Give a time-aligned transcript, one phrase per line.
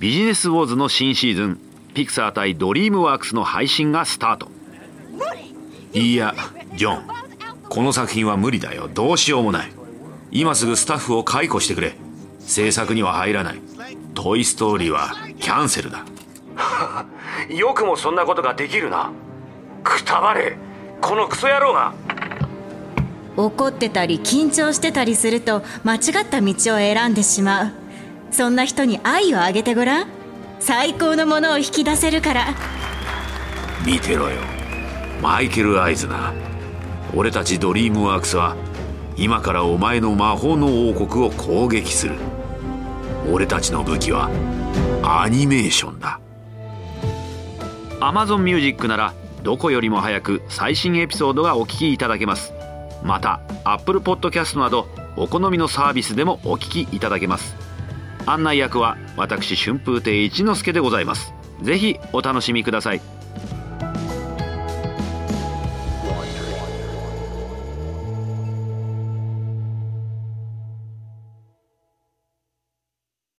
[0.00, 1.60] ビジネスウォーズの新シーズン
[1.92, 4.48] ピクサー対ドリームワークスの配信がスタート。
[5.92, 6.34] いや
[6.76, 7.02] ジョン
[7.68, 8.88] この作品は無理だよ。
[8.88, 9.72] どうしようもない。
[10.30, 11.96] 今すぐスタッフを解雇してくれ。
[12.38, 13.60] 制作には入らない。
[14.14, 16.04] トイ・ストーリーはキャンセルだ。
[17.50, 19.10] よくもそんなことができるな。
[19.82, 20.56] くたばれ。
[21.00, 21.92] このクソ野郎が。
[23.36, 27.87] 怒ってたり緊張してたりすると間違った道を選んでしまう
[28.30, 30.06] そんな人に愛をあげてごらん。
[30.60, 32.46] 最高のものを引き出せるから。
[33.86, 34.36] 見てろよ。
[35.22, 36.34] マイケル・アイズナー。
[37.14, 38.56] 俺たちドリームワークスは
[39.16, 42.16] 今からお前の魔法の王国を攻撃する。
[43.30, 44.30] 俺たちの武器は
[45.02, 46.20] アニメーションだ。
[48.00, 52.52] Amazon Music ならどこよりも早く最新エピソードがお聞きいただけます。
[53.02, 57.56] また Apple Podcast などお好みのサービスでもお聞きいただけます
[58.30, 61.32] 案内役は私春風亭一之輔でございます。
[61.62, 63.17] ぜひお楽しみください。